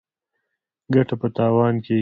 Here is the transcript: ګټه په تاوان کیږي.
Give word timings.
ګټه 0.93 1.15
په 1.21 1.27
تاوان 1.35 1.75
کیږي. 1.83 1.89